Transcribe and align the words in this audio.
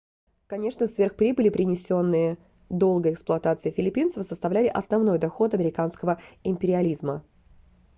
конечно 0.47 0.87
сверхприбыли 0.87 1.49
принесенные 1.49 2.39
долгой 2.69 3.13
эксплуатацией 3.13 3.71
филиппинцев 3.75 4.25
составляли 4.25 4.65
основной 4.65 5.19
доход 5.19 5.53
американского 5.53 6.19
империализма 6.43 7.23